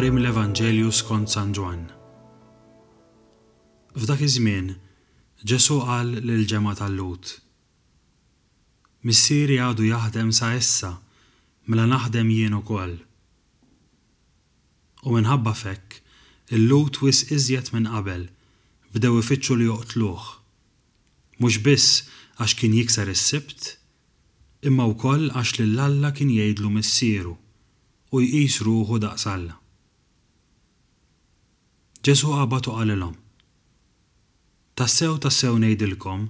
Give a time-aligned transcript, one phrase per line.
[0.00, 1.82] Naqrim l evangelju skont San Ġwan.
[4.00, 4.68] F'dak iż-żmien,
[5.48, 7.26] Ġesu qal lil ġemgħa tal-Lut.
[9.04, 10.94] Missieri għadu jaħdem sa issa,
[11.68, 12.94] mela naħdem jien ukoll.
[15.04, 16.00] U minħabba fekk,
[16.56, 18.24] il-Lut wis iżjed minn qabel,
[18.96, 20.26] bdew ifittxu li joqtluh.
[21.44, 21.90] Mhux biss
[22.40, 23.74] għax kien jikser is-sibt,
[24.64, 29.58] imma wkoll għax lill Alla kien jgħidlu missieru u jqis ruħu daqsalla.
[32.08, 33.16] Ġesu għabatu għalilom.
[34.80, 36.22] Tassew tassew nejdilkom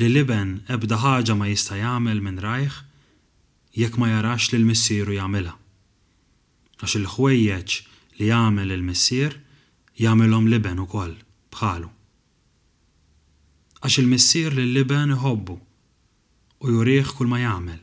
[0.00, 2.76] li liben ebda ħaġa ma jista' jagħmel minn rajħ
[3.80, 5.54] jekk ma jarax li l-missieru jagħmilha.
[6.82, 7.78] Għax il-ħwejjeġ
[8.20, 9.38] li jagħmel il-missier
[10.04, 11.16] jagħmilhom liben ukoll
[11.56, 11.88] bħalu.
[13.80, 15.56] Għax il-missier li liben iħobbu
[16.60, 17.80] u jurieħ kull ma jagħmel.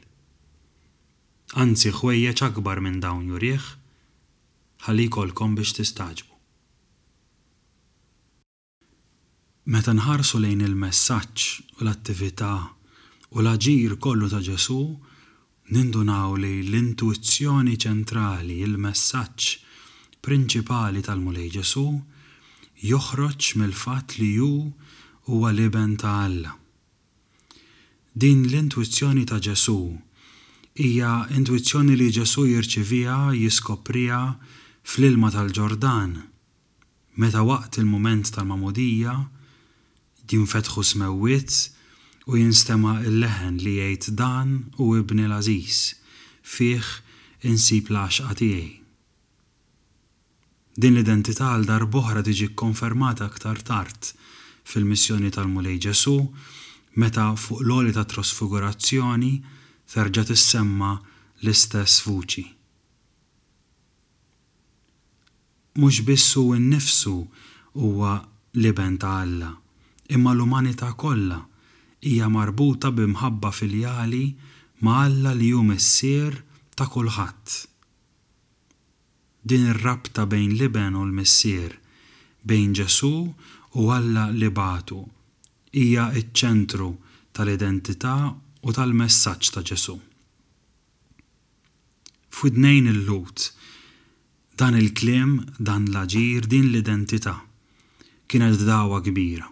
[1.57, 3.71] Anzi ħwejjeġ akbar minn dawn jurieħ
[4.85, 6.35] ħalli kolkom biex tistaġbu.
[9.69, 11.41] Meta nħarsu lejn il-messaġġ
[11.77, 12.47] u l-attività
[13.37, 14.77] u l-aġir kollu ta' Ġesu,
[15.75, 19.45] nindunaw li l-intuizzjoni ċentrali, il-messaġġ
[20.25, 21.85] prinċipali tal-mulej Ġesu,
[22.89, 24.49] joħroġ mill-fatt li ju
[25.29, 26.55] huwa liben ta' Alla.
[28.09, 29.77] Din l-intuizzjoni ta' Ġesu
[30.81, 34.23] hija intuizzjoni li Ġesu jirċivija jiskoprija
[34.81, 36.17] fl-ilma tal-Ġordan.
[37.21, 39.19] Meta waqt il-moment tal-mamodija,
[40.31, 41.55] jinfetħu smewwiet
[42.29, 45.79] u jinstema il-leħen li jgħid dan u ibni l-Aziz
[46.45, 46.89] fih
[47.49, 48.75] insib laxqa tiegħi.
[50.79, 54.13] Din l-identità għal dar boħra tiġi konfermata aktar tard
[54.69, 56.15] fil-missjoni tal-Mulej Ġesu
[57.01, 59.31] meta fuq l-oli ta' trasfigurazzjoni
[59.93, 60.93] terġa' tissemma
[61.41, 62.45] l-istess vuċi.
[65.79, 67.15] Mhux bissu nnifsu
[67.79, 68.17] huwa
[68.59, 69.53] liben ta' Alla
[70.15, 71.37] imma l-umanità kollha
[72.07, 74.21] hija marbuta bimħabba filjali
[74.85, 76.31] ma' Alla li hu missier
[76.75, 77.57] ta' kulħadd.
[79.51, 81.75] Din ir-rabta bejn liben u l-missier,
[82.41, 83.11] bejn Ġesu
[83.75, 85.01] u Alla li batu,
[85.75, 86.89] hija ċ ċentru
[87.35, 89.99] tal-identità u tal-messaġġ ta' Ġesu.
[92.39, 93.49] Fudnejn il-lut,
[94.55, 97.35] dan il-klim, dan l-aġir, din l-identità,
[98.27, 99.47] kienet dawa kbira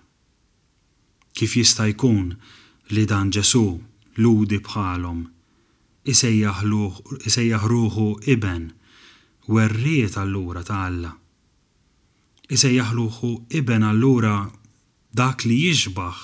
[1.37, 2.27] kif jista' jkun
[2.93, 3.63] li dan Ġesu
[4.23, 5.19] ludi bħalhom
[6.09, 8.63] isejjaħ ruħu iben
[9.53, 11.11] werriet allura ta' Alla.
[12.55, 14.33] Isejjaħ ruħu iben allura
[15.19, 16.17] dak li jixbaħ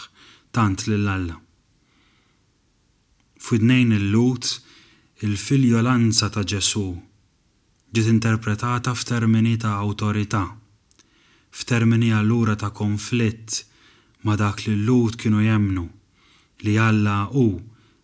[0.56, 1.38] tant lil Alla.
[3.46, 4.50] Fudnejn il-lut
[5.28, 6.88] il-filjolanza ta' Ġesu
[7.94, 10.42] ġiet interpretata f'termini ta' awtorità,
[11.54, 13.60] f'termini allura ta' konflitt
[14.24, 15.86] ma dak li l-lut kienu jemnu
[16.64, 17.46] li Alla u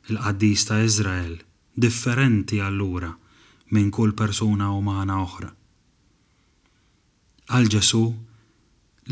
[0.10, 1.36] il-qaddis ta' Izrael
[1.86, 3.12] differenti allura
[3.74, 5.50] minn kull persuna umana oħra.
[7.54, 8.02] Għal Ġesu,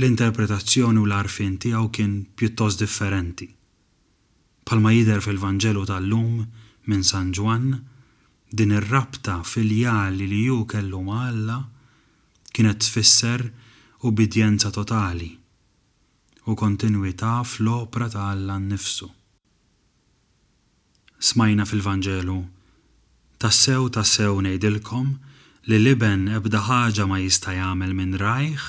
[0.01, 3.47] l-interpretazzjoni u l-arfin tiegħu kien pjuttost differenti.
[4.65, 6.41] Palma jider fil vanġelu tal-lum
[6.89, 7.71] minn San Ġwan,
[8.51, 11.59] din ir-rabta filjali li ju kellu ma' Alla
[12.51, 13.47] kienet tfisser
[14.09, 15.35] ubidjenza totali
[16.47, 19.07] u kontinwità fl-opra ta' Alla nnifsu.
[21.19, 22.37] Smajna fil-Vanġelu,
[23.41, 25.09] tassew tassew ngħidilkom
[25.67, 28.67] li liben ebda ħaġa ma jista' jagħmel minn rajħ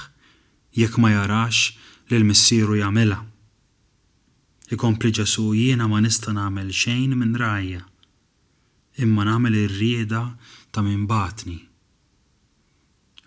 [0.78, 1.76] jekk ma jarax
[2.10, 3.20] li l-missieru jagħmilha.
[4.74, 7.84] Ikompli Ġesu jiena ma nista' nagħmel xejn minn rajja,
[9.06, 10.24] imma nagħmel ir-rieda
[10.74, 11.60] ta' minn batni.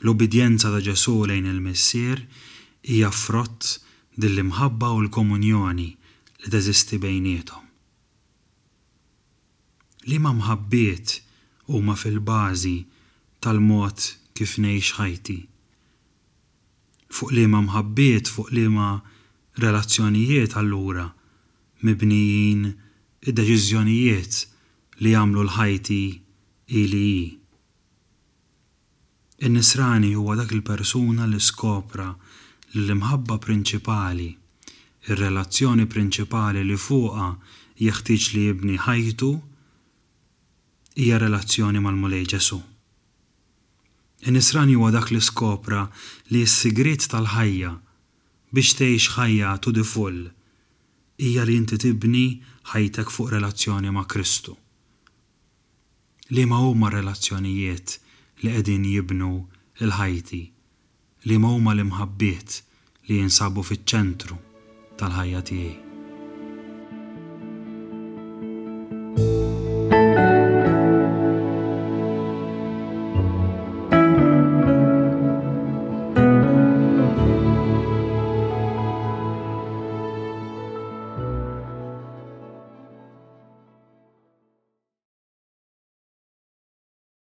[0.04, 2.26] L-obbidjenza ta' Ġesu lejn il-missier
[2.90, 3.78] hija frott
[4.20, 5.90] dill-imħabba u l-komunjoni
[6.44, 7.64] li teżisti bejnietom.
[10.10, 11.16] Li ma mħabbiet
[11.72, 12.76] huma fil-bażi
[13.44, 15.38] tal-mod kif ngħix ħajti.
[17.16, 18.90] Fuq li ma mħabbiet, fuq li ma
[19.62, 21.06] relazzjonijiet allura
[21.84, 24.38] mibnijin id-deċiżjonijiet
[25.04, 26.02] li jamlu l-ħajti
[26.82, 27.38] ili.
[29.48, 32.10] In-nisrani huwa dak il-persuna li skopra
[32.74, 34.28] l-imħabba prinċipali,
[35.12, 37.26] ir-relazzjoni prinċipali li fuqha
[37.86, 39.32] jeħtieġ li jibni ħajtu
[41.04, 42.60] hija relazzjoni mal-Mulej Ġesu.
[44.32, 45.84] Inisrani huwa dak li skopra
[46.32, 47.74] li s-sigrit tal-ħajja
[48.56, 50.22] biex tgħix ħajja to the full
[51.28, 52.24] hija li inti tibni
[52.72, 54.56] ħajtek fuq relazzjoni ma' Kristu.
[56.32, 57.98] Li ma huma relazzjonijiet
[58.46, 59.34] li qegħdin jibnu
[59.84, 60.44] il-ħajti
[61.30, 62.58] li mawma l-imħabbiet
[63.10, 64.42] li jinsabu fiċ-ċentru
[65.02, 65.91] tal-ħajja tiegħi.